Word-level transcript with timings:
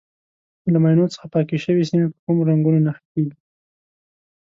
له 0.73 0.77
ماینو 0.83 1.11
څخه 1.13 1.25
پاکې 1.33 1.55
شوې 1.65 1.83
سیمې 1.89 2.07
په 2.11 2.17
کومو 2.23 2.47
رنګونو 2.49 2.79
نښه 2.85 3.03
کېږي. 3.11 3.35